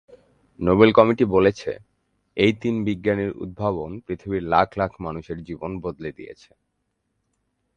[0.59, 1.71] Nobel committee বলেছে,
[2.37, 6.51] এই তিন বিজ্ঞানীর উদ্ভাবন পৃথিবীর লাখ লাখ মানুষের জীবন বদলে দিয়েছে।